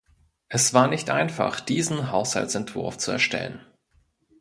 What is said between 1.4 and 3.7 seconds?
diesen Haushaltsentwurf zu erstellen.